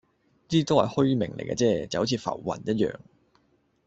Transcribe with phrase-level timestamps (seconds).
[0.03, 0.07] 呢
[0.49, 2.95] 啲都係虛名嚟啫，就好似浮雲一樣